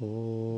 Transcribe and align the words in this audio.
Текст 0.00 0.49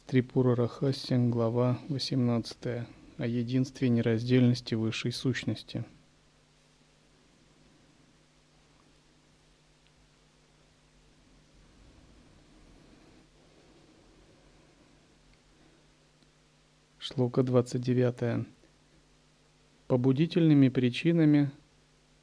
Трипура 0.00 0.56
Рахасин, 0.56 1.30
глава 1.30 1.78
18. 1.88 2.56
О 3.18 3.26
единстве 3.26 3.88
нераздельности 3.88 4.74
высшей 4.74 5.12
сущности. 5.12 5.84
Шлока 16.98 17.42
29. 17.42 18.46
Побудительными 19.86 20.68
причинами 20.68 21.50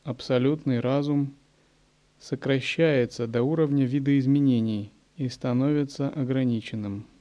абсолютный 0.03 0.79
разум 0.79 1.33
сокращается 2.19 3.25
до 3.25 3.41
уровня 3.41 3.85
видоизменений 3.85 4.91
и 5.15 5.29
становится 5.29 6.09
ограниченным– 6.09 7.07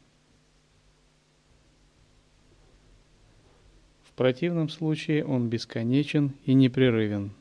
противном 4.22 4.68
случае 4.68 5.24
он 5.24 5.48
бесконечен 5.48 6.36
и 6.44 6.54
непрерывен. 6.54 7.32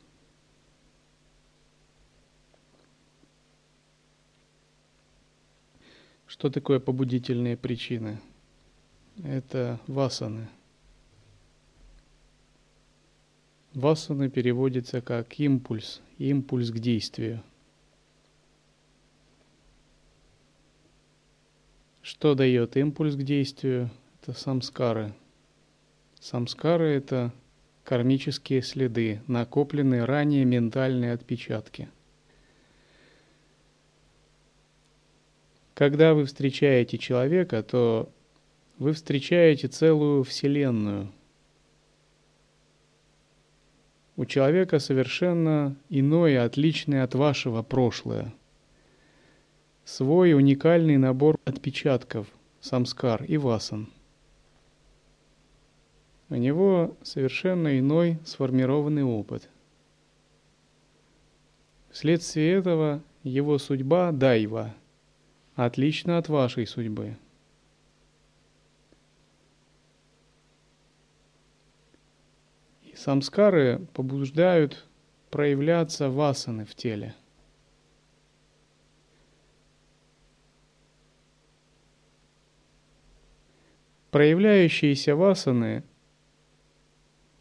Что 6.25 6.49
такое 6.49 6.79
побудительные 6.79 7.55
причины? 7.55 8.19
Это 9.23 9.79
васаны. 9.85 10.49
Васаны 13.75 14.31
переводится 14.31 15.01
как 15.01 15.39
импульс, 15.39 16.01
импульс 16.17 16.71
к 16.71 16.79
действию. 16.79 17.43
Что 22.01 22.33
дает 22.33 22.75
импульс 22.75 23.15
к 23.15 23.21
действию? 23.21 23.91
Это 24.19 24.33
самскары– 24.33 25.13
Самскары– 26.21 26.89
это 26.97 27.33
кармические 27.83 28.61
следы, 28.61 29.23
накопленные 29.25 30.05
ранее 30.05 30.45
ментальные 30.45 31.13
отпечатки. 31.13 31.89
Когда 35.73 36.13
вы 36.13 36.25
встречаете 36.25 36.99
человека, 36.99 37.63
то 37.63 38.11
вы 38.77 38.93
встречаете 38.93 39.67
целую 39.67 40.23
вселенную. 40.23 41.11
У 44.15 44.25
человека 44.25 44.77
совершенно 44.77 45.75
иное, 45.89 46.45
отличное 46.45 47.03
от 47.03 47.15
вашего 47.15 47.63
прошлое. 47.63 48.31
Свой 49.85 50.35
уникальный 50.35 50.97
набор 50.97 51.39
отпечатков, 51.45 52.27
самскар 52.59 53.23
и 53.23 53.37
васан– 53.37 53.89
у 56.31 56.35
него 56.35 56.95
совершенно 57.03 57.77
иной 57.77 58.17
сформированный 58.23 59.03
опыт. 59.03 59.49
Вследствие 61.89 62.53
этого 62.53 63.03
его 63.21 63.57
судьба 63.57 64.13
дайва 64.13 64.73
отлична 65.55 66.17
от 66.17 66.29
вашей 66.29 66.65
судьбы. 66.65 67.17
И 72.83 72.95
самскары 72.95 73.85
побуждают 73.93 74.87
проявляться 75.31 76.09
васаны 76.09 76.63
в 76.65 76.75
теле. 76.75 77.13
Проявляющиеся 84.11 85.17
васаны 85.17 85.83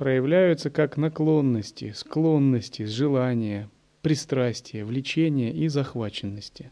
проявляются 0.00 0.70
как 0.70 0.96
наклонности, 0.96 1.92
склонности, 1.94 2.84
желания, 2.84 3.68
пристрастия, 4.00 4.82
влечения 4.82 5.52
и 5.52 5.68
захваченности. 5.68 6.70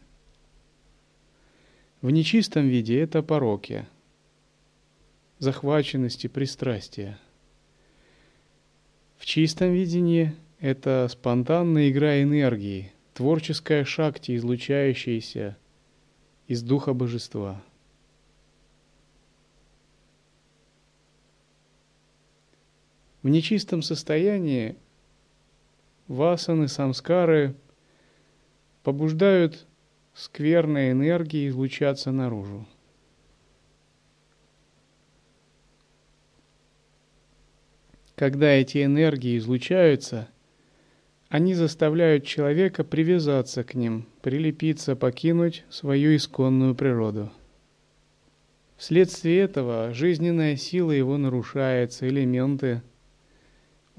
В 2.01 2.09
нечистом 2.09 2.67
виде 2.67 2.99
это 2.99 3.21
пороки, 3.21 3.85
захваченности, 5.37 6.25
пристрастия. 6.25 7.19
В 9.19 9.27
чистом 9.27 9.73
видении 9.73 10.33
это 10.59 11.07
спонтанная 11.07 11.91
игра 11.91 12.23
энергии, 12.23 12.91
творческая 13.13 13.85
шакти, 13.85 14.35
излучающаяся 14.37 15.55
из 16.47 16.63
духа 16.63 16.95
божества– 16.95 17.61
В 23.21 23.27
нечистом 23.27 23.81
состоянии 23.81 24.77
васаны, 26.07 26.69
самскары 26.69 27.53
побуждают 28.81 29.67
скверные 30.13 30.93
энергии 30.93 31.49
излучаться 31.49 32.11
наружу. 32.11 32.65
Когда 38.15 38.47
эти 38.51 38.83
энергии 38.83 39.37
излучаются, 39.37 40.29
они 41.27 41.53
заставляют 41.53 42.25
человека 42.25 42.85
привязаться 42.85 43.65
к 43.65 43.75
ним, 43.75 44.07
прилепиться, 44.21 44.95
покинуть 44.95 45.65
свою 45.69 46.15
исконную 46.15 46.73
природу. 46.73 47.31
Вследствие 48.77 49.39
этого 49.41 49.93
жизненная 49.93 50.55
сила 50.55 50.91
его 50.91 51.17
нарушается, 51.17 52.07
элементы– 52.07 52.81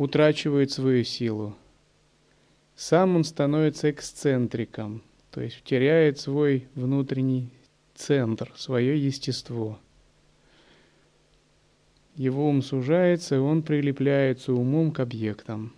утрачивает 0.00 0.70
свою 0.70 1.04
силу. 1.04 1.54
Сам 2.74 3.16
он 3.16 3.24
становится 3.24 3.90
эксцентриком, 3.90 5.02
то 5.30 5.42
есть 5.42 5.62
теряет 5.62 6.18
свой 6.18 6.68
внутренний 6.74 7.50
центр, 7.94 8.50
свое 8.56 8.98
естество. 8.98 9.78
Его 12.16 12.48
ум 12.48 12.62
сужается, 12.62 13.34
и 13.34 13.38
он 13.38 13.62
прилепляется 13.62 14.54
умом 14.54 14.90
к 14.90 15.00
объектам. 15.00 15.74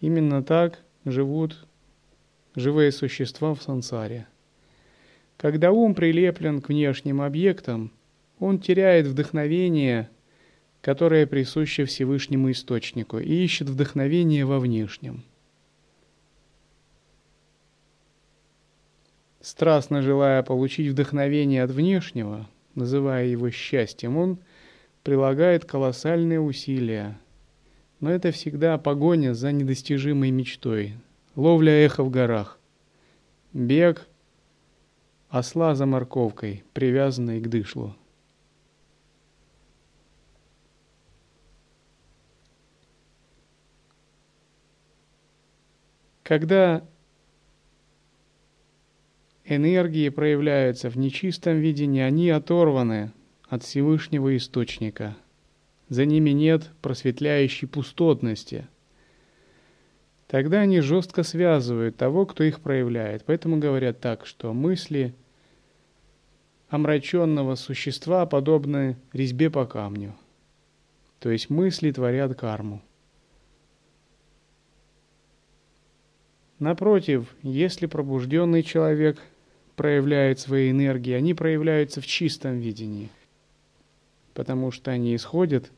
Именно 0.00 0.42
так 0.42 0.78
живут 1.04 1.66
живые 2.56 2.90
существа 2.92 3.54
в 3.54 3.62
сансаре. 3.62 4.26
Когда 5.36 5.72
ум 5.72 5.94
прилеплен 5.94 6.62
к 6.62 6.70
внешним 6.70 7.20
объектам, 7.20 7.92
он 8.38 8.60
теряет 8.60 9.06
вдохновение– 9.06 10.08
которое 10.82 11.26
присуще 11.26 11.84
Всевышнему 11.84 12.50
Источнику 12.50 13.18
и 13.18 13.32
ищет 13.32 13.70
вдохновение 13.70 14.44
во 14.44 14.58
внешнем. 14.58 15.22
Страстно 19.40 20.02
желая 20.02 20.42
получить 20.42 20.90
вдохновение 20.90 21.62
от 21.62 21.70
внешнего, 21.70 22.48
называя 22.74 23.26
его 23.26 23.50
счастьем, 23.50 24.16
он 24.16 24.38
прилагает 25.02 25.64
колоссальные 25.64 26.40
усилия. 26.40 27.18
Но 28.00 28.10
это 28.10 28.32
всегда 28.32 28.76
погоня 28.76 29.34
за 29.34 29.52
недостижимой 29.52 30.30
мечтой, 30.30 30.94
ловля 31.36 31.72
эхо 31.72 32.02
в 32.02 32.10
горах, 32.10 32.58
бег 33.52 34.08
осла 35.28 35.76
за 35.76 35.86
морковкой, 35.86 36.64
привязанной 36.72 37.40
к 37.40 37.48
дышлу. 37.48 37.96
Когда 46.22 46.84
энергии 49.44 50.08
проявляются 50.08 50.88
в 50.88 50.96
нечистом 50.96 51.58
видении, 51.58 52.00
они 52.00 52.30
оторваны 52.30 53.12
от 53.48 53.64
Всевышнего 53.64 54.36
Источника. 54.36 55.16
За 55.88 56.04
ними 56.04 56.30
нет 56.30 56.70
просветляющей 56.80 57.68
пустотности. 57.68 58.66
Тогда 60.28 60.60
они 60.60 60.80
жестко 60.80 61.24
связывают 61.24 61.96
того, 61.96 62.24
кто 62.24 62.44
их 62.44 62.60
проявляет. 62.60 63.24
Поэтому 63.26 63.58
говорят 63.58 64.00
так, 64.00 64.24
что 64.24 64.54
мысли 64.54 65.14
омраченного 66.70 67.56
существа 67.56 68.24
подобны 68.24 68.96
резьбе 69.12 69.50
по 69.50 69.66
камню. 69.66 70.14
То 71.18 71.30
есть 71.30 71.50
мысли 71.50 71.90
творят 71.90 72.34
карму. 72.34 72.80
Напротив, 76.62 77.34
если 77.42 77.86
пробужденный 77.86 78.62
человек 78.62 79.18
проявляет 79.74 80.38
свои 80.38 80.70
энергии, 80.70 81.12
они 81.12 81.34
проявляются 81.34 82.00
в 82.00 82.06
чистом 82.06 82.60
видении, 82.60 83.08
потому 84.32 84.70
что 84.70 84.92
они 84.92 85.16
исходят 85.16 85.72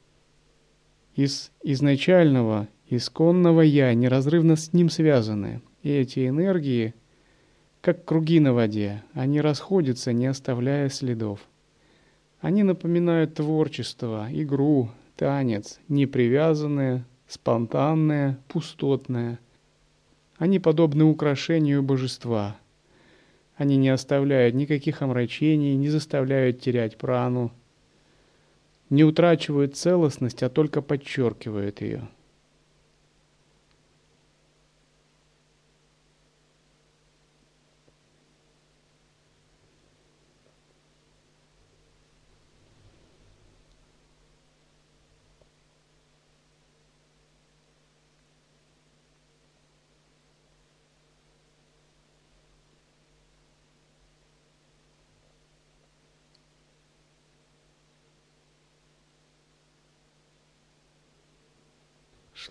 из 1.16 1.52
изначального, 1.62 2.68
исконного 2.90 3.62
«я», 3.62 3.94
неразрывно 3.94 4.56
с 4.56 4.74
ним 4.74 4.90
связаны. 4.90 5.62
И 5.82 5.90
эти 5.90 6.28
энергии, 6.28 6.92
как 7.80 8.04
круги 8.04 8.38
на 8.38 8.52
воде, 8.52 9.02
они 9.14 9.40
расходятся, 9.40 10.12
не 10.12 10.26
оставляя 10.26 10.90
следов. 10.90 11.40
Они 12.42 12.62
напоминают 12.62 13.36
творчество, 13.36 14.28
игру, 14.30 14.90
танец, 15.16 15.80
непривязанное, 15.88 17.06
спонтанное, 17.26 18.38
пустотное– 18.48 19.38
они 20.36 20.58
подобны 20.58 21.04
украшению 21.04 21.82
божества. 21.82 22.56
Они 23.56 23.76
не 23.76 23.88
оставляют 23.88 24.54
никаких 24.54 25.02
омрачений, 25.02 25.76
не 25.76 25.88
заставляют 25.88 26.60
терять 26.60 26.96
прану, 26.96 27.52
не 28.90 29.04
утрачивают 29.04 29.76
целостность, 29.76 30.42
а 30.42 30.48
только 30.48 30.82
подчеркивают 30.82 31.80
ее. 31.80 32.08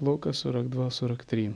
Шлока 0.04 0.32
42-43. 0.32 1.54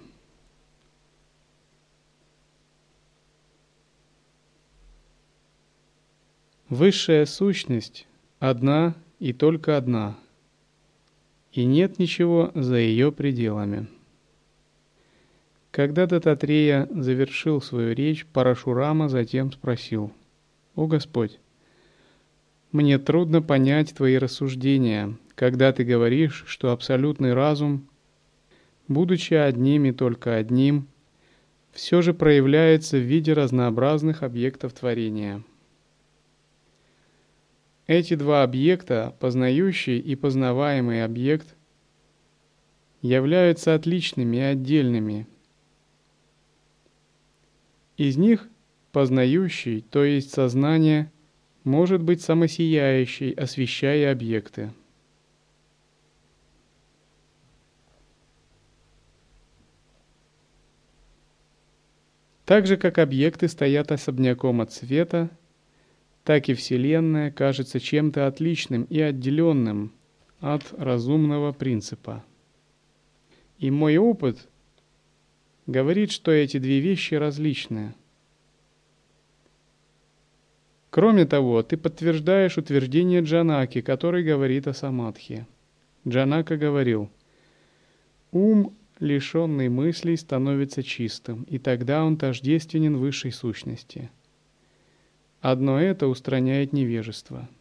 Высшая 6.70 7.26
сущность 7.26 8.08
одна 8.40 8.96
и 9.20 9.34
только 9.34 9.76
одна, 9.76 10.18
и 11.52 11.66
нет 11.66 12.00
ничего 12.00 12.52
за 12.56 12.78
ее 12.78 13.12
пределами. 13.12 13.88
Когда 15.72 16.06
Дататрея 16.06 16.88
завершил 16.90 17.62
свою 17.62 17.94
речь, 17.94 18.26
Парашурама 18.28 19.10
затем 19.10 19.52
спросил, 19.52 20.14
«О 20.74 20.88
Господь, 20.88 21.38
мне 22.72 22.98
трудно 22.98 23.42
понять 23.42 23.94
твои 23.94 24.18
рассуждения, 24.18 25.18
когда 25.36 25.74
ты 25.74 25.84
говоришь, 25.84 26.46
что 26.48 26.72
абсолютный 26.72 27.34
разум 27.34 27.90
будучи 28.88 29.34
одним 29.34 29.86
и 29.86 29.92
только 29.92 30.36
одним, 30.36 30.88
все 31.72 32.02
же 32.02 32.14
проявляется 32.14 32.98
в 32.98 33.02
виде 33.02 33.34
разнообразных 33.34 34.24
объектов 34.24 34.74
творения. 34.74 35.44
Эти 37.86 38.16
два 38.16 38.44
объекта, 38.44 39.16
познающий 39.20 40.00
и 40.00 40.16
познаваемый 40.16 41.04
объект, 41.04 41.56
являются 43.02 43.76
отличными 43.76 44.38
и 44.38 44.42
отдельными. 44.42 45.28
Из 47.96 48.18
них 48.18 48.48
познающий, 48.92 49.82
то 49.82 50.04
есть 50.04 50.34
сознание, 50.34 51.12
может 51.64 52.02
быть 52.02 52.22
самосияющий, 52.22 53.32
освещая 53.32 54.12
объекты. 54.12 54.72
Так 62.48 62.66
же, 62.66 62.78
как 62.78 62.98
объекты 62.98 63.50
стоят 63.50 63.92
особняком 63.92 64.62
от 64.62 64.72
света, 64.72 65.30
так 66.24 66.48
и 66.48 66.54
Вселенная 66.54 67.30
кажется 67.30 67.78
чем-то 67.78 68.26
отличным 68.26 68.84
и 68.84 69.02
отделенным 69.02 69.92
от 70.40 70.64
разумного 70.78 71.52
принципа. 71.52 72.24
И 73.60 73.70
мой 73.70 73.98
опыт 73.98 74.48
говорит, 75.66 76.10
что 76.10 76.32
эти 76.32 76.58
две 76.58 76.80
вещи 76.80 77.16
различны. 77.16 77.94
Кроме 80.90 81.26
того, 81.26 81.64
ты 81.64 81.76
подтверждаешь 81.76 82.58
утверждение 82.58 83.20
Джанаки, 83.20 83.82
который 83.82 84.24
говорит 84.24 84.68
о 84.68 84.74
самадхи. 84.74 85.46
Джанака 86.08 86.56
говорил, 86.56 87.10
«Ум 88.32 88.77
лишенный 89.00 89.70
мыслей, 89.70 90.18
становится 90.18 90.84
чистым, 90.84 91.44
и 91.44 91.58
тогда 91.58 92.04
он 92.04 92.18
тождественен 92.18 92.98
высшей 92.98 93.32
сущности. 93.32 94.10
Одно 95.42 95.80
это 95.80 96.08
устраняет 96.08 96.74
невежество– 96.74 97.50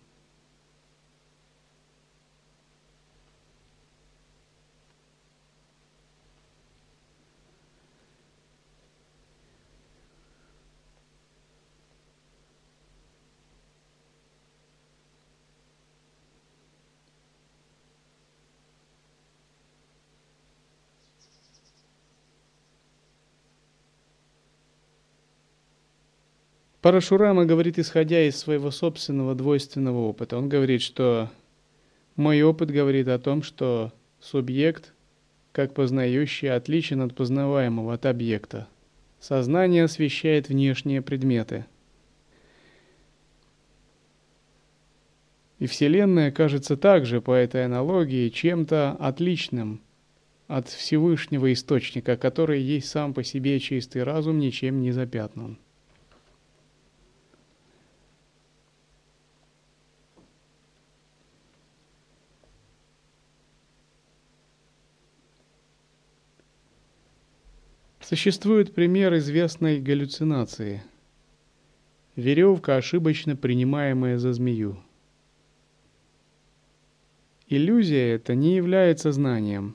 Парашурама 26.87 27.47
говорит, 27.47 27.81
исходя 27.81 28.23
из 28.23 28.37
своего 28.37 28.71
собственного 28.71 29.35
двойственного 29.35 30.03
опыта. 30.03 30.39
Он 30.39 30.49
говорит, 30.49 30.83
что 30.83 31.33
мой 32.15 32.41
опыт 32.43 32.71
говорит 32.71 33.09
о 33.09 33.19
том, 33.19 33.43
что 33.43 33.93
субъект, 34.21 34.95
как 35.51 35.75
познающий, 35.75 36.49
отличен 36.49 37.01
от 37.01 37.13
познаваемого, 37.13 37.95
от 37.95 38.07
объекта. 38.07 38.69
Сознание 39.19 39.83
освещает 39.83 40.49
внешние 40.49 41.03
предметы. 41.03 41.67
И 45.59 45.67
Вселенная 45.67 46.31
кажется 46.31 46.77
также, 46.77 47.21
по 47.21 47.33
этой 47.33 47.65
аналогии, 47.65 48.29
чем-то 48.29 48.93
отличным 49.01 49.81
от 50.47 50.69
Всевышнего 50.69 51.53
Источника, 51.53 52.17
который 52.17 52.61
есть 52.61 52.89
сам 52.89 53.13
по 53.13 53.25
себе 53.25 53.59
чистый 53.59 54.05
разум, 54.05 54.39
ничем 54.39 54.81
не 54.83 54.93
запятнан. 54.93 55.59
Существует 68.09 68.73
пример 68.73 69.17
известной 69.17 69.81
галлюцинации. 69.81 70.85
Веревка, 72.15 72.77
ошибочно 72.77 73.35
принимаемая 73.35 74.17
за 74.17 74.33
змею. 74.33 74.79
Иллюзия 77.49 78.15
это 78.15 78.37
не 78.37 78.55
является 78.55 79.11
знанием. 79.11 79.75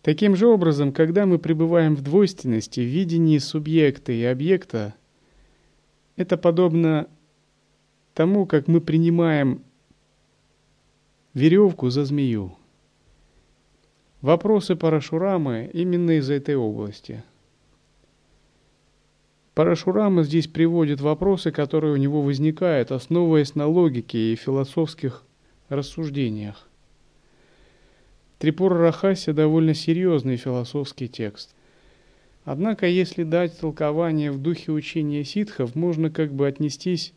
Таким 0.00 0.36
же 0.36 0.46
образом, 0.46 0.90
когда 0.94 1.26
мы 1.26 1.38
пребываем 1.38 1.94
в 1.94 2.00
двойственности, 2.00 2.80
в 2.80 2.84
видении 2.84 3.36
субъекта 3.36 4.12
и 4.12 4.24
объекта, 4.24 4.94
это 6.16 6.38
подобно 6.38 7.10
тому, 8.14 8.46
как 8.46 8.68
мы 8.68 8.80
принимаем 8.80 9.67
веревку 11.34 11.90
за 11.90 12.04
змею. 12.04 12.56
Вопросы 14.20 14.74
Парашурамы 14.74 15.70
именно 15.72 16.12
из 16.12 16.30
этой 16.30 16.56
области. 16.56 17.22
Парашурама 19.54 20.22
здесь 20.22 20.46
приводит 20.46 21.00
вопросы, 21.00 21.50
которые 21.50 21.92
у 21.92 21.96
него 21.96 22.22
возникают, 22.22 22.92
основываясь 22.92 23.54
на 23.54 23.66
логике 23.66 24.32
и 24.32 24.36
философских 24.36 25.24
рассуждениях. 25.68 26.68
Трипура 28.38 28.78
Рахаси 28.78 29.32
довольно 29.32 29.74
серьезный 29.74 30.36
философский 30.36 31.08
текст. 31.08 31.56
Однако, 32.44 32.86
если 32.86 33.24
дать 33.24 33.58
толкование 33.58 34.30
в 34.30 34.40
духе 34.40 34.70
учения 34.70 35.24
ситхов, 35.24 35.74
можно 35.74 36.08
как 36.08 36.32
бы 36.32 36.46
отнестись 36.46 37.12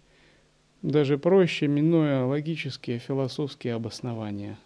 даже 0.81 1.17
проще, 1.17 1.67
минуя 1.67 2.23
логические 2.25 2.99
философские 2.99 3.75
обоснования. 3.75 4.57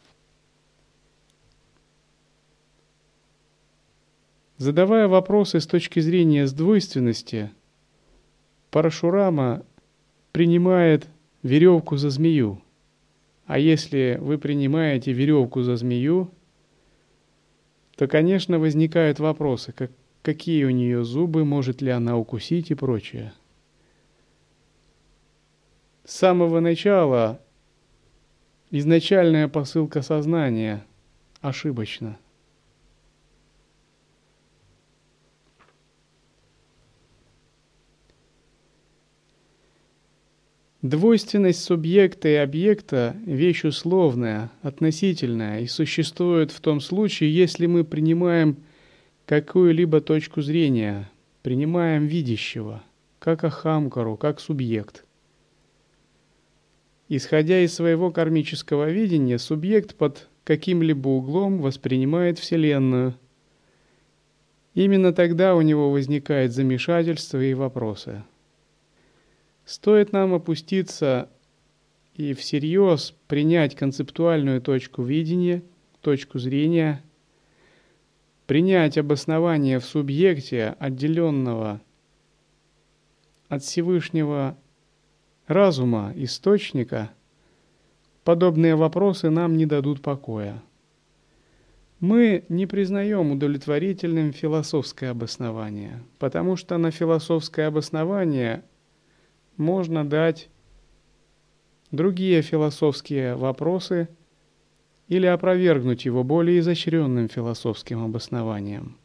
Задавая 4.57 5.07
вопросы 5.09 5.59
с 5.59 5.67
точки 5.67 5.99
зрения 5.99 6.47
сдвойственности, 6.47 7.51
Парашурама 8.71 9.65
принимает 10.31 11.07
веревку 11.43 11.97
за 11.97 12.09
змею. 12.09 12.61
А 13.45 13.59
если 13.59 14.17
вы 14.21 14.37
принимаете 14.37 15.11
веревку 15.11 15.61
за 15.61 15.75
змею, 15.75 16.31
то, 17.97 18.07
конечно, 18.07 18.57
возникают 18.57 19.19
вопросы, 19.19 19.73
как, 19.73 19.91
какие 20.21 20.63
у 20.63 20.69
нее 20.69 21.03
зубы, 21.03 21.45
может 21.45 21.81
ли 21.81 21.91
она 21.91 22.17
укусить 22.17 22.71
и 22.71 22.75
прочее. 22.75 23.33
С 26.05 26.17
самого 26.17 26.59
начала 26.59 27.41
изначальная 28.69 29.47
посылка 29.47 30.03
сознания 30.03 30.85
ошибочна. 31.41 32.19
Двойственность 40.83 41.63
субъекта 41.63 42.27
и 42.27 42.35
объекта– 42.35 43.15
вещь 43.25 43.63
условная, 43.63 44.51
относительная 44.61 45.61
и 45.61 45.65
существует 45.65 46.51
в 46.51 46.61
том 46.61 46.81
случае, 46.81 47.33
если 47.33 47.65
мы 47.65 47.83
принимаем 47.83 48.57
какую-либо 49.25 50.01
точку 50.01 50.43
зрения, 50.43 51.09
принимаем 51.41 52.05
видящего, 52.05 52.83
как 53.17 53.43
ахамкару, 53.43 54.17
как 54.17 54.39
субъект. 54.39 55.04
Исходя 57.07 57.59
из 57.59 57.73
своего 57.73 58.11
кармического 58.11 58.89
видения, 58.89 59.37
субъект 59.37 59.95
под 59.95 60.27
каким-либо 60.43 61.07
углом 61.09 61.59
воспринимает 61.59 62.39
Вселенную. 62.39 63.15
Именно 64.73 65.13
тогда 65.13 65.55
у 65.55 65.61
него 65.61 65.91
возникает 65.91 66.53
замешательство 66.53 67.41
и 67.41 67.53
вопросы– 67.53 68.23
Стоит 69.65 70.11
нам 70.11 70.35
опуститься 70.35 71.27
и 72.13 72.33
всерьез 72.33 73.15
принять 73.27 73.75
концептуальную 73.75 74.61
точку 74.61 75.01
видения, 75.01 75.63
точку 76.01 76.37
зрения, 76.37 77.03
принять 78.45 78.99
обоснование 78.99 79.79
в 79.79 79.85
субъекте, 79.85 80.75
отделенного 80.79 81.81
от 83.49 83.63
Всевышнего 83.63 84.55
разума, 85.47 86.11
источника, 86.15 87.11
подобные 88.23 88.75
вопросы 88.75 89.29
нам 89.29 89.57
не 89.57 89.65
дадут 89.65 90.01
покоя. 90.01 90.61
Мы 91.99 92.43
не 92.49 92.65
признаем 92.65 93.31
удовлетворительным 93.31 94.33
философское 94.33 95.09
обоснование, 95.09 96.03
потому 96.19 96.55
что 96.55 96.77
на 96.77 96.91
философское 96.91 97.67
обоснование– 97.67 98.63
можно 99.57 100.07
дать 100.07 100.49
другие 101.91 102.41
философские 102.41 103.35
вопросы 103.35 104.09
или 105.07 105.25
опровергнуть 105.25 106.05
его 106.05 106.23
более 106.23 106.59
изощренным 106.59 107.29
философским 107.29 108.03
обоснованием. 108.03 108.97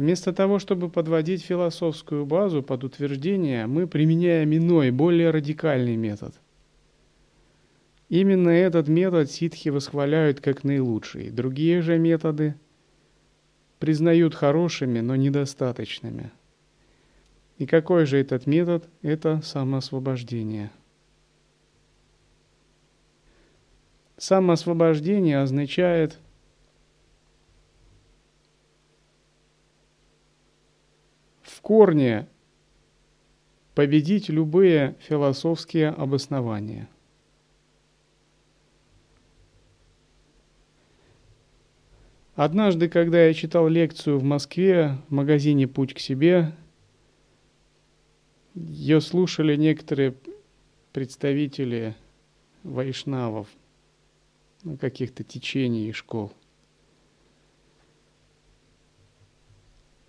Вместо 0.00 0.32
того, 0.32 0.58
чтобы 0.58 0.88
подводить 0.88 1.42
философскую 1.42 2.24
базу 2.24 2.62
под 2.62 2.84
утверждение, 2.84 3.66
мы 3.66 3.86
применяем 3.86 4.50
иной, 4.56 4.90
более 4.92 5.28
радикальный 5.28 5.96
метод. 5.96 6.34
Именно 8.08 8.48
этот 8.48 8.88
метод 8.88 9.30
ситхи 9.30 9.68
восхваляют 9.68 10.40
как 10.40 10.64
наилучший. 10.64 11.28
Другие 11.28 11.82
же 11.82 11.98
методы 11.98 12.54
признают 13.78 14.34
хорошими, 14.34 15.00
но 15.00 15.16
недостаточными– 15.16 16.32
и 17.58 17.66
какой 17.66 18.06
же 18.06 18.16
этот 18.16 18.46
метод? 18.46 18.88
Это 19.02 19.42
самоосвобождение. 19.44 20.70
Самоосвобождение 24.16 25.42
означает 25.42 26.18
в 31.60 31.62
корне 31.62 32.26
победить 33.74 34.30
любые 34.30 34.96
философские 35.00 35.90
обоснования. 35.90 36.88
Однажды, 42.34 42.88
когда 42.88 43.26
я 43.26 43.34
читал 43.34 43.68
лекцию 43.68 44.18
в 44.18 44.22
Москве 44.22 44.96
в 45.08 45.12
магазине 45.12 45.68
«Путь 45.68 45.92
к 45.92 45.98
себе», 45.98 46.52
ее 48.54 49.02
слушали 49.02 49.54
некоторые 49.54 50.14
представители 50.94 51.94
вайшнавов, 52.62 53.48
ну, 54.62 54.78
каких-то 54.78 55.24
течений 55.24 55.90
и 55.90 55.92
школ. 55.92 56.32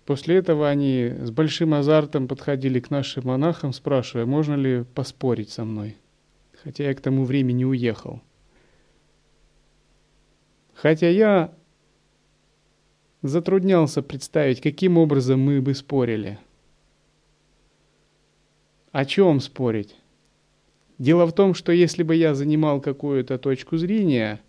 После 0.06 0.36
этого 0.36 0.68
они 0.68 1.12
с 1.20 1.30
большим 1.30 1.74
азартом 1.74 2.26
подходили 2.28 2.80
к 2.80 2.90
нашим 2.90 3.26
монахам, 3.26 3.72
спрашивая, 3.72 4.26
можно 4.26 4.54
ли 4.54 4.84
поспорить 4.94 5.50
со 5.50 5.64
мной, 5.64 5.96
хотя 6.62 6.84
я 6.84 6.94
к 6.94 7.00
тому 7.00 7.24
времени 7.24 7.64
уехал. 7.64 8.20
Хотя 10.74 11.08
я 11.08 11.52
затруднялся 13.22 14.02
представить, 14.02 14.60
каким 14.60 14.98
образом 14.98 15.40
мы 15.40 15.60
бы 15.60 15.74
спорили– 15.74 16.38
о 18.92 19.06
чем 19.06 19.40
спорить? 19.40 19.96
Дело 20.98 21.26
в 21.26 21.32
том, 21.32 21.54
что 21.54 21.72
если 21.72 22.02
бы 22.02 22.14
я 22.14 22.34
занимал 22.34 22.82
какую-то 22.82 23.38
точку 23.38 23.78
зрения, 23.78 24.40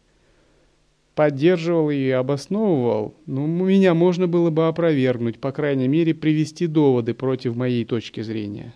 поддерживал 1.16 1.90
и 1.90 2.10
обосновывал, 2.10 3.16
ну, 3.26 3.46
меня 3.48 3.94
можно 3.94 4.28
было 4.28 4.50
бы 4.50 4.68
опровергнуть, 4.68 5.40
по 5.40 5.52
крайней 5.52 5.88
мере, 5.88 6.14
привести 6.14 6.68
доводы 6.68 7.14
против 7.14 7.56
моей 7.56 7.86
точки 7.86 8.22
зрения. 8.22 8.74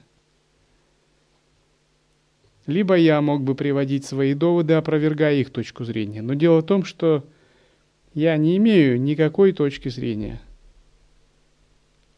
Либо 2.65 2.95
я 2.95 3.21
мог 3.21 3.43
бы 3.43 3.55
приводить 3.55 4.05
свои 4.05 4.33
доводы, 4.33 4.73
опровергая 4.73 5.35
их 5.35 5.49
точку 5.51 5.85
зрения. 5.85 6.21
Но 6.21 6.33
дело 6.33 6.59
в 6.59 6.65
том, 6.65 6.83
что 6.83 7.23
я 8.13 8.35
не 8.35 8.57
имею 8.57 9.01
никакой 9.01 9.53
точки 9.53 9.89
зрения– 9.89 10.41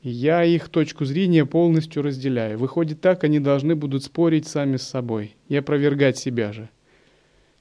я 0.02 0.46
их 0.46 0.70
точку 0.70 1.04
зрения 1.04 1.46
полностью 1.46 2.02
разделяю. 2.02 2.58
Выходит 2.58 3.02
так, 3.02 3.26
они 3.26 3.40
должны 3.40 3.76
будут 3.76 4.04
спорить 4.06 4.48
сами 4.48 4.78
с 4.78 4.84
собой 4.84 5.36
и 5.50 5.58
опровергать 5.58 6.18
себя 6.18 6.54
же. 6.54 6.70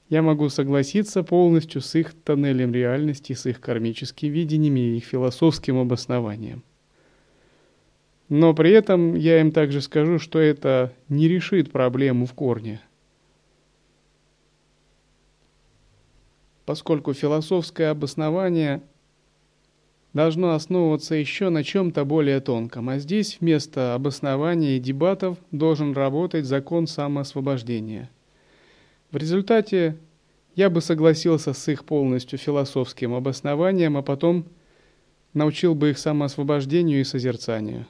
Я 0.09 0.21
могу 0.21 0.49
согласиться 0.49 1.23
полностью 1.23 1.81
с 1.81 1.95
их 1.95 2.13
тоннелем 2.13 2.73
реальности, 2.73 3.33
с 3.33 3.45
их 3.45 3.61
кармическим 3.61 4.31
видением 4.31 4.75
и 4.75 4.97
их 4.97 5.05
философским 5.05 5.77
обоснованием. 5.77 6.63
Но 8.27 8.53
при 8.53 8.71
этом 8.71 9.15
я 9.15 9.39
им 9.39 9.51
также 9.51 9.81
скажу, 9.81 10.19
что 10.19 10.39
это 10.39 10.93
не 11.07 11.27
решит 11.27 11.71
проблему 11.71 12.25
в 12.25 12.33
корне. 12.33 12.81
Поскольку 16.65 17.13
философское 17.13 17.89
обоснование– 17.89 18.81
должно 20.13 20.51
основываться 20.51 21.15
еще 21.15 21.49
на 21.49 21.63
чем-то 21.63 22.05
более 22.05 22.39
тонком, 22.39 22.89
а 22.89 22.97
здесь 22.97 23.37
вместо 23.39 23.93
обоснования 23.93 24.77
и 24.77 24.79
дебатов 24.79 25.37
должен 25.51 25.93
работать 25.93 26.45
закон 26.45 26.87
самоосвобождения. 26.87 28.09
В 29.11 29.17
результате 29.17 29.97
я 30.55 30.69
бы 30.69 30.81
согласился 30.81 31.53
с 31.53 31.67
их 31.67 31.85
полностью 31.85 32.37
философским 32.37 33.13
обоснованием, 33.13 33.97
а 33.97 34.01
потом 34.01 34.45
научил 35.33 35.73
бы 35.73 35.91
их 35.91 35.97
самоосвобождению 35.97 37.01
и 37.01 37.03
созерцанию. 37.03 37.85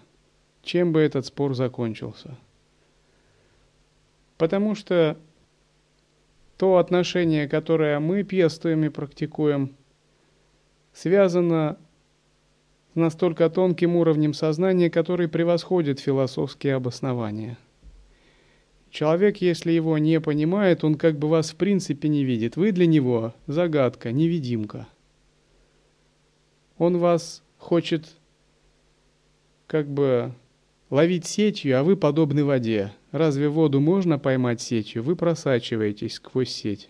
Чем 0.61 0.91
бы 0.91 0.99
этот 1.01 1.25
спор 1.25 1.55
закончился? 1.55 2.38
Потому 4.38 4.75
что 4.75 5.17
то 6.57 6.77
отношение, 6.77 7.47
которое 7.47 7.99
мы 7.99 8.23
пестуем 8.23 8.83
и 8.83 8.89
практикуем, 8.89 9.75
связано 10.93 11.77
с 12.93 12.95
настолько 12.95 13.49
тонким 13.49 13.95
уровнем 13.95 14.33
сознания, 14.33 14.89
который 14.89 15.27
превосходит 15.27 15.99
философские 15.99 16.75
обоснования. 16.75 17.57
Человек, 18.89 19.38
если 19.38 19.72
его 19.72 19.98
не 19.98 20.19
понимает, 20.19 20.84
он 20.84 20.96
как 20.96 21.19
бы 21.19 21.27
вас 21.27 21.51
в 21.51 21.55
принципе 21.55 22.10
не 22.10 22.24
видит. 22.24 22.55
Вы 22.55 22.72
для 22.72 22.88
него 22.88 23.34
загадка, 23.46 24.12
невидимка. 24.12 24.88
Он 26.77 26.98
вас 26.98 27.43
хочет 27.58 28.08
как 29.67 29.88
бы 29.88 30.34
ловить 30.89 31.25
сетью, 31.25 31.79
а 31.79 31.84
вы 31.84 31.96
подобны 31.96 32.43
воде. 32.43 32.93
Разве 33.12 33.50
воду 33.50 33.79
можно 33.79 34.17
поймать 34.17 34.62
сетью? 34.62 35.03
Вы 35.03 35.15
просачиваетесь 35.15 36.15
сквозь 36.15 36.50
сеть. 36.50 36.89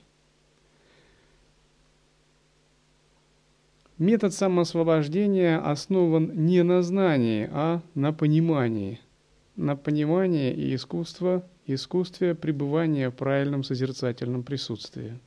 Метод 3.98 4.34
самоосвобождения 4.34 5.60
основан 5.60 6.32
не 6.46 6.64
на 6.64 6.82
знании, 6.82 7.50
а 7.52 7.82
на 7.96 8.14
понимании. 8.14 9.02
На 9.58 9.76
понимании 9.76 10.54
и 10.54 10.74
искусство, 10.74 11.44
искусстве 11.74 12.36
пребывания 12.36 13.10
в 13.10 13.16
правильном 13.16 13.64
созерцательном 13.64 14.44
присутствии. 14.44 15.20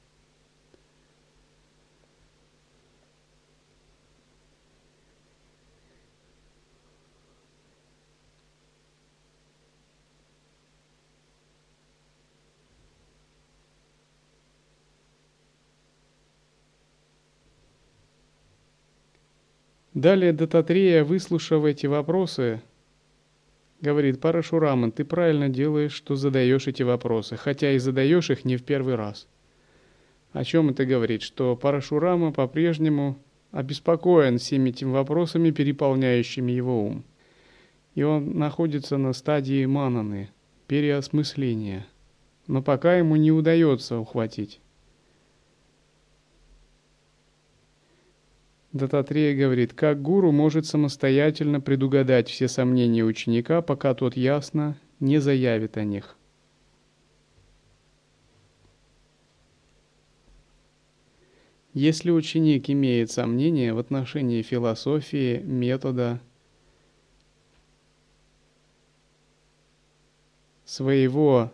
Далее 19.94 20.32
Дататрея, 20.32 21.04
выслушав 21.04 21.64
эти 21.64 21.86
вопросы, 21.86 22.62
говорит, 23.82 24.20
Парашураман, 24.20 24.92
ты 24.92 25.04
правильно 25.04 25.50
делаешь, 25.50 25.92
что 25.92 26.16
задаешь 26.16 26.68
эти 26.68 26.82
вопросы, 26.82 27.36
хотя 27.36 27.72
и 27.72 27.78
задаешь 27.78 28.30
их 28.30 28.46
не 28.46 28.56
в 28.56 28.62
первый 28.62 28.94
раз. 28.94 29.28
О 30.32 30.44
чем 30.44 30.70
это 30.70 30.86
говорит? 30.86 31.20
Что 31.20 31.56
Парашурама 31.56 32.32
по-прежнему 32.32 33.18
обеспокоен 33.50 34.38
всеми 34.38 34.70
этими 34.70 34.90
вопросами, 34.90 35.50
переполняющими 35.50 36.52
его 36.52 36.86
ум. 36.86 37.04
И 37.94 38.02
он 38.02 38.38
находится 38.38 38.96
на 38.96 39.12
стадии 39.12 39.66
мананы, 39.66 40.30
переосмысления. 40.68 41.86
Но 42.46 42.62
пока 42.62 42.96
ему 42.96 43.16
не 43.16 43.30
удается 43.30 43.98
ухватить. 43.98 44.61
Дататрея 48.72 49.36
говорит, 49.36 49.74
как 49.74 50.00
гуру 50.00 50.32
может 50.32 50.64
самостоятельно 50.64 51.60
предугадать 51.60 52.30
все 52.30 52.48
сомнения 52.48 53.04
ученика, 53.04 53.60
пока 53.60 53.92
тот 53.94 54.16
ясно 54.16 54.78
не 54.98 55.18
заявит 55.18 55.76
о 55.76 55.84
них. 55.84 56.16
Если 61.74 62.10
ученик 62.10 62.70
имеет 62.70 63.10
сомнения 63.10 63.74
в 63.74 63.78
отношении 63.78 64.42
философии, 64.42 65.38
метода, 65.38 66.20
своего 70.64 71.50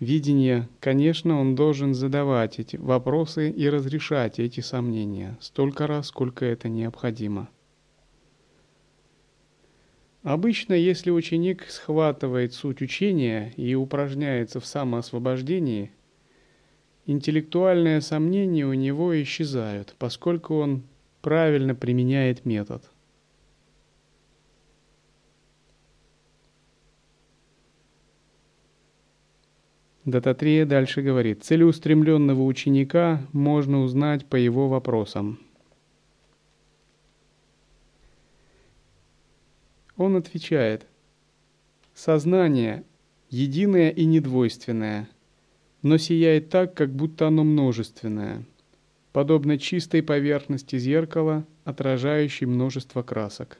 видения, 0.00 0.68
конечно, 0.80 1.40
он 1.40 1.54
должен 1.54 1.94
задавать 1.94 2.58
эти 2.58 2.76
вопросы 2.76 3.50
и 3.50 3.68
разрешать 3.68 4.40
эти 4.40 4.60
сомнения 4.60 5.38
столько 5.40 5.86
раз, 5.86 6.08
сколько 6.08 6.44
это 6.44 6.68
необходимо. 6.68 7.48
Обычно, 10.22 10.74
если 10.74 11.10
ученик 11.10 11.64
схватывает 11.68 12.52
суть 12.52 12.82
учения 12.82 13.54
и 13.56 13.74
упражняется 13.74 14.60
в 14.60 14.66
самоосвобождении, 14.66 15.92
интеллектуальные 17.06 18.00
сомнения 18.00 18.66
у 18.66 18.74
него 18.74 19.20
исчезают, 19.22 19.94
поскольку 19.98 20.56
он 20.56 20.82
правильно 21.22 21.74
применяет 21.74 22.44
метод– 22.44 22.90
Дататрея 30.04 30.64
дальше 30.64 31.02
говорит, 31.02 31.44
целеустремленного 31.44 32.42
ученика 32.42 33.20
можно 33.32 33.82
узнать 33.82 34.24
по 34.24 34.36
его 34.36 34.68
вопросам. 34.68 35.38
Он 39.98 40.16
отвечает, 40.16 40.86
сознание 41.94 42.84
единое 43.28 43.90
и 43.90 44.06
недвойственное, 44.06 45.06
но 45.82 45.98
сияет 45.98 46.48
так, 46.48 46.72
как 46.72 46.90
будто 46.90 47.26
оно 47.26 47.44
множественное, 47.44 48.44
подобно 49.12 49.58
чистой 49.58 50.02
поверхности 50.02 50.78
зеркала, 50.78 51.44
отражающей 51.64 52.46
множество 52.46 53.02
красок. 53.02 53.58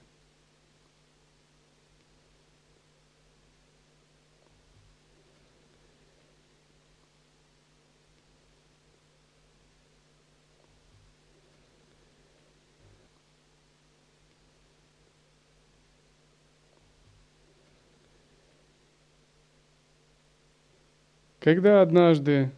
Когда 21.41 21.81
однажды 21.81 22.51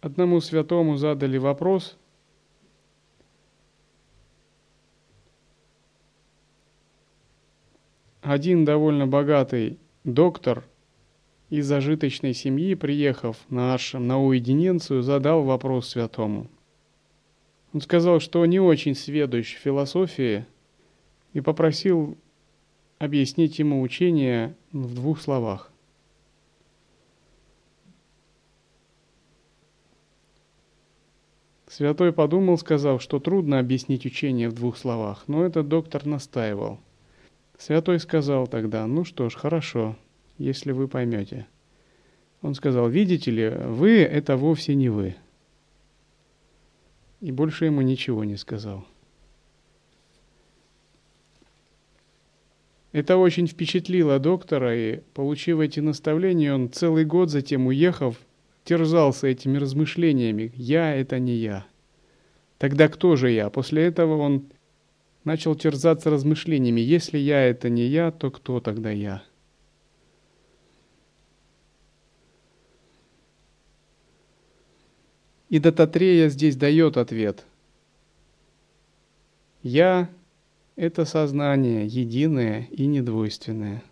одному 0.00 0.40
святому 0.40 0.96
задали 0.96 1.38
вопрос, 1.38 1.98
один 8.20 8.64
довольно 8.64 9.08
богатый 9.08 9.80
доктор 10.04 10.64
из 11.50 11.66
зажиточной 11.66 12.32
семьи, 12.32 12.76
приехав 12.76 13.36
на 13.48 13.74
ашрам 13.74 14.06
на 14.06 14.22
уединенцию, 14.22 15.02
задал 15.02 15.42
вопрос 15.42 15.88
святому. 15.88 16.46
Он 17.72 17.80
сказал, 17.80 18.20
что 18.20 18.46
не 18.46 18.60
очень 18.60 18.94
сведущ 18.94 19.56
в 19.56 19.58
философии 19.58 20.46
и 21.32 21.40
попросил 21.40 22.16
объяснить 23.00 23.58
ему 23.58 23.82
учение 23.82 24.54
в 24.70 24.94
двух 24.94 25.20
словах. 25.20 25.71
Святой 31.72 32.12
подумал, 32.12 32.58
сказав, 32.58 33.00
что 33.00 33.18
трудно 33.18 33.58
объяснить 33.58 34.04
учение 34.04 34.50
в 34.50 34.52
двух 34.52 34.76
словах, 34.76 35.24
но 35.26 35.42
этот 35.42 35.68
доктор 35.68 36.04
настаивал. 36.04 36.78
Святой 37.56 37.98
сказал 37.98 38.46
тогда, 38.46 38.86
ну 38.86 39.06
что 39.06 39.30
ж, 39.30 39.34
хорошо, 39.34 39.96
если 40.36 40.72
вы 40.72 40.86
поймете. 40.86 41.46
Он 42.42 42.54
сказал, 42.54 42.90
видите 42.90 43.30
ли, 43.30 43.48
вы– 43.48 44.00
это 44.02 44.36
вовсе 44.36 44.74
не 44.74 44.90
вы. 44.90 45.16
И 47.22 47.32
больше 47.32 47.64
ему 47.64 47.80
ничего 47.80 48.24
не 48.24 48.36
сказал. 48.36 48.84
Это 52.92 53.16
очень 53.16 53.46
впечатлило 53.46 54.18
доктора, 54.18 54.76
и, 54.76 55.00
получив 55.14 55.60
эти 55.60 55.80
наставления, 55.80 56.52
он 56.52 56.70
целый 56.70 57.06
год 57.06 57.30
затем, 57.30 57.66
уехав, 57.66 58.18
терзался 58.64 59.26
этими 59.26 59.58
размышлениями 59.58 60.52
«я– 60.54 60.94
это 60.96 61.18
не 61.18 61.34
я». 61.34 61.66
Тогда 62.58 62.88
кто 62.88 63.16
же 63.16 63.30
я? 63.30 63.50
После 63.50 63.84
этого 63.84 64.18
он 64.18 64.46
начал 65.24 65.54
терзаться 65.54 66.10
размышлениями 66.10 66.80
«если 66.80 67.18
я– 67.18 67.42
это 67.48 67.68
не 67.68 67.86
я, 67.86 68.10
то 68.12 68.30
кто 68.30 68.60
тогда 68.60 68.90
я?» 68.90 69.22
И 75.48 75.58
Дататрея 75.58 76.28
здесь 76.28 76.56
дает 76.56 76.96
ответ. 76.96 77.44
«Я– 79.62 80.08
это 80.76 81.04
сознание 81.04 81.86
единое 81.86 82.68
и 82.70 82.86
недвойственное, 82.86 83.82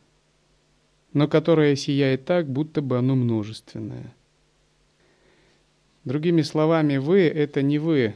но 1.12 1.28
которое 1.28 1.76
сияет 1.76 2.24
так, 2.24 2.48
будто 2.48 2.80
бы 2.80 2.96
оно 2.96 3.14
множественное– 3.14 4.14
Другими 6.04 6.42
словами, 6.42 6.96
вы— 6.96 7.20
это 7.28 7.60
не 7.62 7.78
вы, 7.78 8.14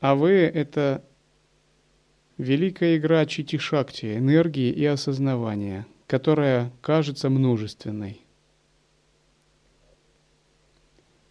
а 0.00 0.14
вы— 0.14 0.30
это 0.54 1.04
великая 2.38 2.96
игра 2.96 3.26
чити-шакти, 3.26 4.16
энергии 4.16 4.70
и 4.70 4.84
осознавания, 4.84 5.86
которая 6.06 6.72
кажется 6.80 7.28
множественной. 7.28 8.20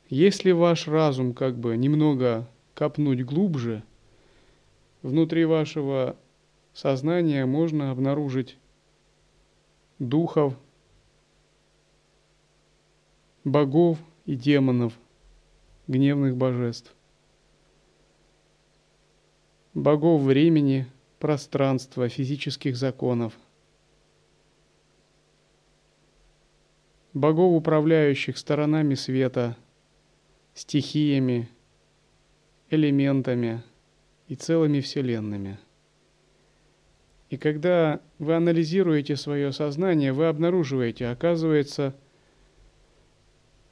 Если 0.09 0.51
ваш 0.51 0.87
разум 0.87 1.33
как 1.33 1.57
бы 1.57 1.77
немного 1.77 2.47
копнуть 2.73 3.23
глубже, 3.23 3.83
внутри 5.03 5.45
вашего 5.45 6.17
сознания 6.73 7.45
можно 7.45 7.91
обнаружить 7.91 8.57
духов, 9.99 10.55
богов 13.43 13.97
и 14.25 14.35
демонов, 14.35 14.93
гневных 15.87 16.35
божеств, 16.35 16.95
богов 19.73 20.21
времени, 20.21 20.87
пространства, 21.19 22.09
физических 22.09 22.75
законов, 22.75 23.33
богов, 27.13 27.53
управляющих 27.55 28.37
сторонами 28.37 28.95
света, 28.95 29.57
стихиями, 30.53 31.49
элементами 32.69 33.63
и 34.27 34.35
целыми 34.35 34.79
вселенными. 34.79 35.57
И 37.29 37.37
когда 37.37 38.01
вы 38.17 38.35
анализируете 38.35 39.15
свое 39.15 39.51
сознание, 39.51 40.13
вы 40.13 40.27
обнаруживаете, 40.27 41.07
оказывается, 41.07 41.95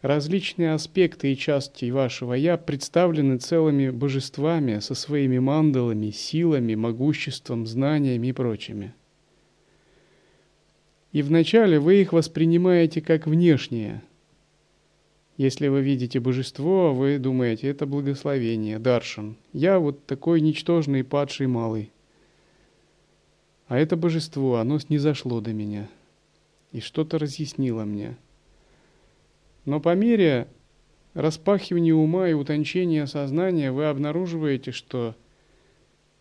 различные 0.08 0.74
аспекты 0.74 1.32
и 1.32 1.38
части 1.38 1.90
вашего 1.92 2.34
«я» 2.34 2.58
представлены 2.58 3.38
целыми 3.38 3.90
божествами 3.90 4.80
со 4.80 4.96
своими 4.96 5.38
мандалами, 5.38 6.12
силами, 6.12 6.76
могуществом, 6.76 7.68
знаниями 7.68 8.28
и 8.28 8.34
прочими. 8.34 8.94
И 11.12 11.22
вначале 11.22 11.80
вы 11.80 12.02
их 12.02 12.14
воспринимаете 12.14 13.02
как 13.02 13.28
внешние. 13.28 14.02
Если 15.36 15.68
вы 15.68 15.82
видите 15.82 16.20
божество, 16.20 16.94
вы 16.94 17.20
думаете, 17.20 17.68
это 17.68 17.86
благословение, 17.86 18.80
даршан. 18.80 19.36
Я 19.54 19.78
вот 19.78 20.06
такой 20.06 20.42
ничтожный 20.42 21.04
падший 21.04 21.48
малый. 21.48 21.92
А 23.68 23.78
это 23.78 23.96
божество, 23.96 24.56
оно 24.56 24.80
снизошло 24.80 25.42
до 25.42 25.54
меня 25.54 25.90
и 26.72 26.80
что-то 26.80 27.18
разъяснило 27.20 27.84
мне– 27.86 28.18
но 29.68 29.82
по 29.82 29.94
мере 29.96 30.48
распахивания 31.14 31.94
ума 31.94 32.30
и 32.30 32.34
утончения 32.34 33.06
сознания 33.06 33.70
вы 33.74 33.88
обнаруживаете, 33.88 34.72
что 34.72 35.14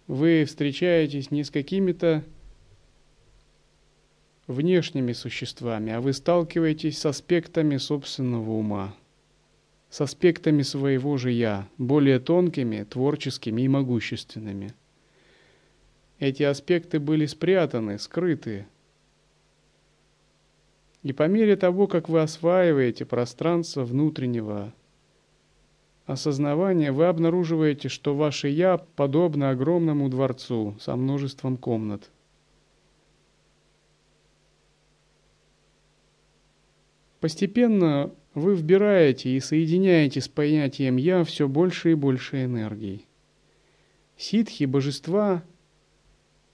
вы 0.09 0.45
встречаетесь 0.45 1.31
не 1.31 1.45
с 1.45 1.53
какими-то 1.53 2.25
внешними 4.49 5.13
существами, 5.13 5.93
а 5.93 6.01
вы 6.01 6.13
сталкиваетесь 6.13 6.99
с 6.99 7.07
аспектами 7.07 7.77
собственного 7.77 8.51
ума, 8.51 8.97
с 9.91 10.01
аспектами 10.01 10.63
своего 10.63 11.17
же 11.17 11.31
«я», 11.31 11.69
более 11.79 12.19
тонкими, 12.19 12.83
творческими 12.83 13.63
и 13.63 13.69
могущественными. 13.69 14.75
Эти 16.19 16.43
аспекты 16.43 16.99
были 16.99 17.27
спрятаны, 17.27 18.01
скрыты– 18.01 18.67
и 21.07 21.13
по 21.13 21.29
мере 21.29 21.55
того, 21.55 21.87
как 21.87 22.09
вы 22.09 22.21
осваиваете 22.21 23.05
пространство 23.05 23.85
внутреннего 23.85 24.75
осознавания, 26.05 26.91
вы 26.91 27.05
обнаруживаете, 27.05 27.89
что 27.89 28.17
ваше 28.17 28.49
«я» 28.49 28.77
подобно 28.77 29.51
огромному 29.51 30.09
дворцу 30.09 30.77
со 30.81 30.97
множеством 30.97 31.59
комнат. 31.59 32.11
Постепенно 37.21 38.11
вы 38.35 38.57
вбираете 38.57 39.31
и 39.31 39.39
соединяете 39.39 40.21
с 40.21 40.27
понятием 40.27 40.97
«я» 40.97 41.23
все 41.23 41.47
больше 41.47 41.93
и 41.93 41.95
больше 41.95 42.43
энергий. 42.43 43.07
Ситхи– 44.17 44.65
божества, 44.65 45.45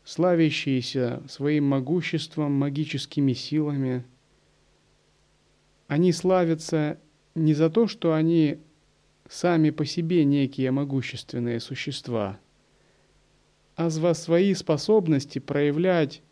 славящиеся 0.04 1.22
своим 1.26 1.64
могуществом, 1.64 2.52
магическими 2.52 3.32
силами– 3.32 4.04
они 5.92 6.10
славятся 6.12 6.98
не 7.34 7.52
за 7.52 7.68
то, 7.68 7.86
что 7.86 8.14
они 8.14 8.56
сами 9.28 9.68
по 9.68 9.84
себе 9.84 10.24
некие 10.24 10.70
могущественные 10.70 11.60
существа, 11.60 12.40
а 13.76 13.90
за 13.90 14.14
свои 14.14 14.54
способности 14.54 15.38
проявлять 15.38 16.22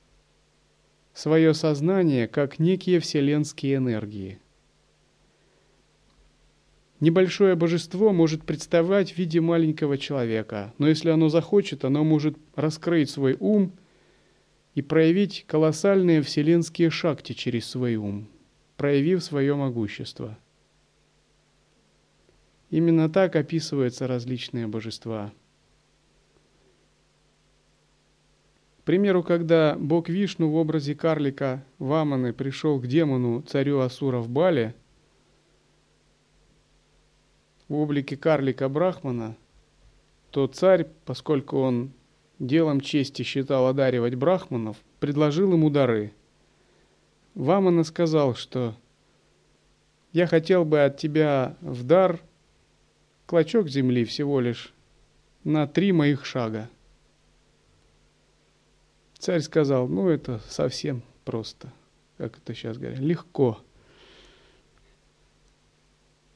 свое 1.12 1.52
сознание 1.52 2.26
как 2.26 2.58
некие 2.58 3.00
вселенские 3.00 3.76
энергии. 3.76 4.38
Небольшое 7.00 7.54
божество 7.54 8.14
может 8.14 8.44
представлять 8.44 9.12
в 9.12 9.18
виде 9.18 9.42
маленького 9.42 9.98
человека, 9.98 10.72
но 10.78 10.88
если 10.88 11.10
оно 11.10 11.28
захочет, 11.28 11.84
оно 11.84 12.02
может 12.02 12.38
раскрыть 12.54 13.10
свой 13.10 13.36
ум 13.38 13.72
и 14.74 14.80
проявить 14.80 15.44
колоссальные 15.46 16.22
вселенские 16.22 16.88
шакти 16.88 17.34
через 17.34 17.66
свой 17.66 17.96
ум– 17.96 18.26
проявив 18.80 19.22
свое 19.22 19.54
могущество. 19.54 20.38
Именно 22.70 23.10
так 23.10 23.36
описываются 23.36 24.06
различные 24.06 24.66
божества. 24.68 25.32
К 28.78 28.84
примеру, 28.84 29.22
когда 29.22 29.76
бог 29.78 30.08
Вишну 30.08 30.48
в 30.48 30.54
образе 30.54 30.94
карлика 30.94 31.62
Ваманы 31.78 32.32
пришел 32.32 32.80
к 32.80 32.86
демону, 32.86 33.42
царю 33.42 33.80
Асуров 33.80 34.30
Бале, 34.30 34.74
в 37.68 37.74
облике 37.74 38.16
карлика 38.16 38.70
Брахмана, 38.70 39.36
то 40.30 40.46
царь, 40.46 40.86
поскольку 41.04 41.58
он 41.58 41.90
делом 42.38 42.80
чести 42.80 43.24
считал 43.24 43.66
одаривать 43.66 44.14
брахманов, 44.14 44.78
предложил 45.00 45.52
ему 45.52 45.68
дары– 45.68 46.14
Вамана 47.40 47.84
сказал, 47.84 48.34
что 48.34 48.74
я 50.12 50.26
хотел 50.26 50.66
бы 50.66 50.84
от 50.84 50.98
тебя 50.98 51.56
в 51.62 51.84
дар 51.84 52.20
клочок 53.24 53.66
земли 53.66 54.04
всего 54.04 54.40
лишь 54.40 54.74
на 55.42 55.66
три 55.66 55.92
моих 55.92 56.26
шага. 56.26 56.68
Царь 59.18 59.40
сказал, 59.40 59.88
ну 59.88 60.10
это 60.10 60.42
совсем 60.50 61.02
просто, 61.24 61.72
как 62.18 62.36
это 62.36 62.54
сейчас 62.54 62.76
говорят, 62.76 62.98
легко. 62.98 63.58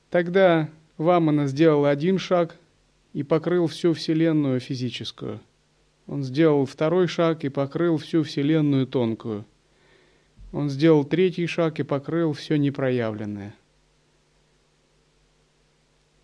Тогда 0.08 0.70
Вамана 0.96 1.48
сделал 1.48 1.84
один 1.84 2.16
шаг 2.16 2.56
и 3.12 3.22
покрыл 3.22 3.66
всю 3.66 3.92
Вселенную 3.92 4.58
физическую. 4.58 5.38
Он 6.06 6.22
сделал 6.22 6.64
второй 6.64 7.08
шаг 7.08 7.44
и 7.44 7.50
покрыл 7.50 7.98
всю 7.98 8.22
Вселенную 8.22 8.86
тонкую– 8.86 9.44
он 10.54 10.70
сделал 10.70 11.04
третий 11.04 11.48
шаг 11.48 11.80
и 11.80 11.82
покрыл 11.82 12.32
все 12.32 12.56
непроявленное. 12.56 13.56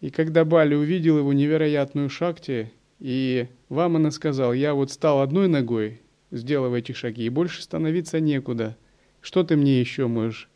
И 0.00 0.10
когда 0.10 0.44
Бали 0.44 0.76
увидел 0.76 1.18
его 1.18 1.32
невероятную 1.32 2.08
шакти, 2.08 2.72
и 3.00 3.48
Вамана 3.68 4.12
сказал, 4.12 4.52
я 4.52 4.74
вот 4.74 4.92
стал 4.92 5.20
одной 5.20 5.48
ногой, 5.48 6.00
сделав 6.30 6.74
эти 6.74 6.92
шаги, 6.92 7.24
и 7.24 7.28
больше 7.28 7.60
становиться 7.60 8.20
некуда. 8.20 8.76
Что 9.20 9.42
ты 9.42 9.56
мне 9.56 9.80
еще 9.80 10.06
можешь? 10.06 10.48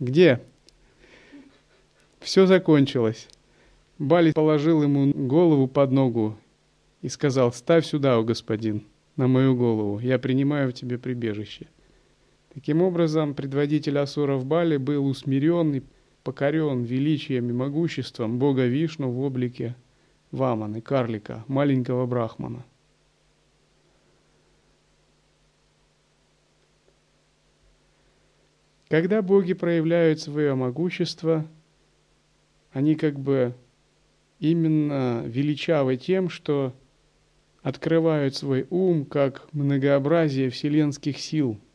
Где? 0.00 0.42
Все 2.18 2.46
закончилось. 2.46 3.28
Бали 4.00 4.32
положил 4.32 4.82
ему 4.82 5.12
голову 5.14 5.68
под 5.68 5.92
ногу 5.92 6.36
и 7.00 7.08
сказал, 7.08 7.52
ставь 7.52 7.86
сюда, 7.86 8.16
о 8.16 8.24
господин, 8.24 8.82
на 9.14 9.28
мою 9.28 9.54
голову, 9.54 10.00
я 10.00 10.18
принимаю 10.18 10.70
в 10.70 10.74
тебе 10.74 10.98
прибежище. 10.98 11.68
Таким 12.52 12.82
образом, 12.82 13.34
предводитель 13.34 13.98
асуров 13.98 14.44
Бали 14.44 14.76
был 14.76 15.06
усмирен 15.06 15.74
и 15.74 15.82
покорен 16.24 16.82
величием 16.82 17.48
и 17.48 17.52
могуществом 17.52 18.40
бога 18.40 18.66
Вишну 18.66 19.10
в 19.10 19.20
облике 19.20 19.76
Ваманы, 20.32 20.80
карлика, 20.80 21.44
маленького 21.46 22.06
брахмана. 22.06 22.64
Когда 28.88 29.22
боги 29.22 29.52
проявляют 29.52 30.18
свое 30.18 30.56
могущество, 30.56 31.46
они 32.72 32.96
как 32.96 33.16
бы 33.20 33.54
именно 34.40 35.22
величавы 35.24 35.96
тем, 35.96 36.28
что 36.28 36.74
открывают 37.62 38.34
свой 38.34 38.66
ум 38.70 39.04
как 39.04 39.46
многообразие 39.52 40.50
вселенских 40.50 41.20
сил– 41.20 41.56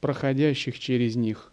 проходящих 0.00 0.78
через 0.78 1.16
них. 1.16 1.52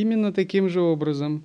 Именно 0.00 0.32
таким 0.32 0.68
же 0.68 0.80
образом, 0.80 1.44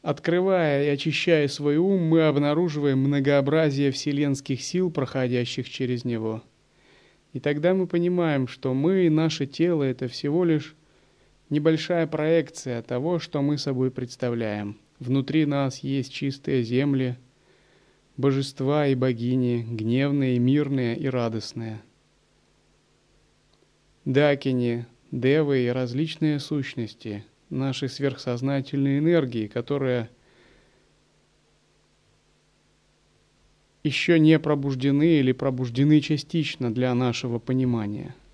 открывая 0.00 0.84
и 0.84 0.88
очищая 0.88 1.48
свой 1.48 1.76
ум, 1.76 2.02
мы 2.02 2.22
обнаруживаем 2.22 3.00
многообразие 3.00 3.90
вселенских 3.90 4.62
сил, 4.62 4.92
проходящих 4.92 5.68
через 5.68 6.04
него. 6.04 6.44
И 7.34 7.40
тогда 7.40 7.74
мы 7.74 7.88
понимаем, 7.88 8.46
что 8.46 8.72
мы 8.74 9.06
и 9.06 9.10
наше 9.10 9.46
тело– 9.46 9.82
это 9.82 10.06
всего 10.06 10.44
лишь 10.44 10.76
небольшая 11.50 12.06
проекция 12.06 12.80
того, 12.80 13.18
что 13.18 13.42
мы 13.42 13.58
собой 13.58 13.90
представляем. 13.90 14.78
Внутри 15.00 15.44
нас 15.44 15.80
есть 15.80 16.12
чистые 16.12 16.62
земли, 16.62 17.18
божества 18.16 18.86
и 18.86 18.94
богини, 18.94 19.66
гневные, 19.68 20.38
мирные 20.38 20.96
и 20.96 21.08
радостные. 21.08 21.82
Дакини, 24.04 24.86
девы 25.10 25.64
и 25.64 25.68
различные 25.68 26.38
сущности, 26.38 27.24
наши 27.50 27.88
сверхсознательные 27.88 29.00
энергии, 29.00 29.48
которые 29.48 30.08
еще 33.84 34.18
не 34.18 34.38
пробуждены 34.40 35.18
или 35.20 35.32
пробуждены 35.32 36.00
частично 36.00 36.74
для 36.74 36.92
нашего 36.94 37.38
понимания– 37.38 38.14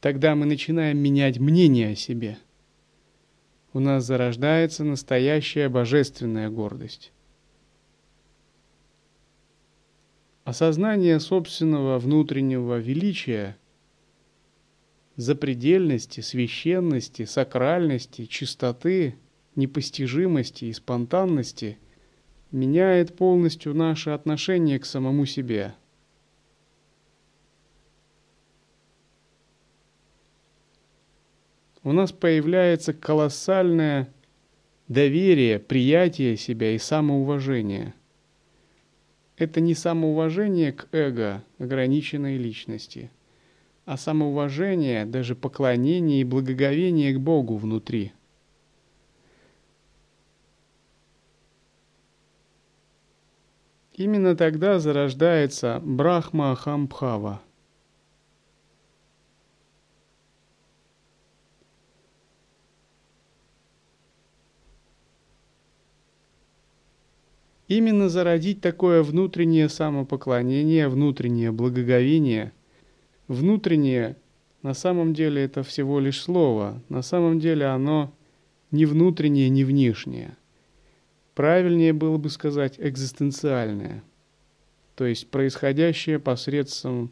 Тогда 0.00 0.36
мы 0.36 0.46
начинаем 0.46 0.98
менять 0.98 1.38
мнение 1.38 1.90
о 1.90 1.96
себе. 1.96 2.38
У 3.72 3.80
нас 3.80 4.04
зарождается 4.04 4.84
настоящая 4.84 5.68
божественная 5.68 6.48
гордость. 6.50 7.12
Осознание 10.48 11.20
собственного 11.20 11.98
внутреннего 11.98 12.78
величия, 12.78 13.58
запредельности, 15.14 16.22
священности, 16.22 17.26
сакральности, 17.26 18.24
чистоты, 18.24 19.16
непостижимости 19.56 20.64
и 20.64 20.72
спонтанности 20.72 21.76
меняет 22.50 23.14
полностью 23.14 23.74
наше 23.74 24.08
отношение 24.08 24.78
к 24.78 24.86
самому 24.86 25.26
себе– 25.26 25.74
у 31.84 31.92
нас 31.92 32.10
появляется 32.10 32.94
колоссальное 32.94 34.08
доверие, 34.88 35.58
приятие 35.58 36.38
себя 36.38 36.74
и 36.74 36.78
самоуважение. 36.78 37.92
Это 39.38 39.60
не 39.60 39.74
самоуважение 39.74 40.72
к 40.72 40.88
эго, 40.90 41.44
ограниченной 41.58 42.36
личности, 42.36 43.10
а 43.84 43.96
самоуважение, 43.96 45.06
даже 45.06 45.36
поклонение 45.36 46.20
и 46.20 46.24
благоговение 46.24 47.14
к 47.14 47.20
Богу 47.20 47.56
внутри. 47.56 48.12
Именно 53.92 54.36
тогда 54.36 54.80
зарождается 54.80 55.80
Брахма 55.84 56.52
Ахамбхава– 56.52 57.40
Именно 67.68 68.08
зародить 68.08 68.62
такое 68.62 69.02
внутреннее 69.02 69.68
самопоклонение, 69.68 70.88
внутреннее 70.88 71.52
благоговение, 71.52 72.52
внутреннее, 73.28 74.16
на 74.62 74.72
самом 74.72 75.12
деле 75.12 75.44
это 75.44 75.62
всего 75.62 76.00
лишь 76.00 76.20
слово, 76.20 76.82
на 76.88 77.02
самом 77.02 77.38
деле 77.38 77.66
оно 77.66 78.10
не 78.70 78.86
внутреннее, 78.86 79.50
не 79.50 79.64
внешнее. 79.64 80.34
Правильнее 81.34 81.92
было 81.92 82.16
бы 82.16 82.30
сказать 82.30 82.76
экзистенциальное, 82.78 84.02
то 84.94 85.04
есть 85.04 85.30
происходящее 85.30 86.18
посредством 86.18 87.10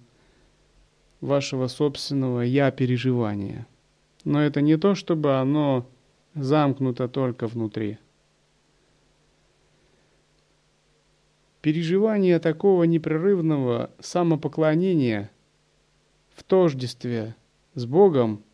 вашего 1.20 1.68
собственного 1.68 2.40
«я-переживания». 2.40 3.66
Но 4.24 4.42
это 4.42 4.62
не 4.62 4.76
то, 4.76 4.94
чтобы 4.94 5.36
оно 5.36 5.86
замкнуто 6.34 7.08
только 7.08 7.46
внутри– 7.46 7.98
Переживание 11.66 12.38
такого 12.38 12.84
непрерывного 12.84 13.90
самопоклонения 13.98 15.32
в 16.32 16.44
тождестве 16.44 17.34
с 17.74 17.86
Богом 17.86 18.44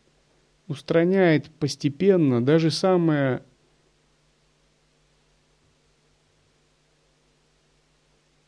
устраняет 0.67 1.51
постепенно 1.59 2.43
даже 2.43 2.71
самое 2.71 3.43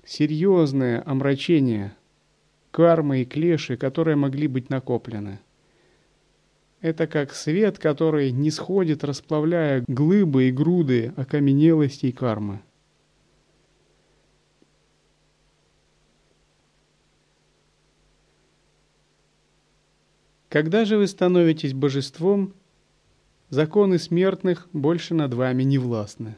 серьезное 0.03 1.03
омрачение 1.05 1.95
кармы 2.71 3.21
и 3.21 3.25
клеши, 3.25 3.77
которые 3.77 4.15
могли 4.15 4.47
быть 4.47 4.71
накоплены. 4.71 5.41
Это 6.81 7.05
как 7.05 7.35
свет, 7.35 7.77
который 7.77 8.31
не 8.31 8.49
сходит, 8.49 9.03
расплавляя 9.03 9.85
глыбы 9.87 10.45
и 10.45 10.51
груды 10.51 11.13
окаменелостей 11.17 12.11
кармы. 12.11 12.61
Когда 20.55 20.85
же 20.85 20.95
вы 20.95 21.05
становитесь 21.07 21.73
божеством, 21.73 22.53
законы 23.49 23.99
смертных 23.99 24.69
больше 24.71 25.13
над 25.13 25.33
вами 25.33 25.63
не 25.63 25.77
властны. 25.77 26.37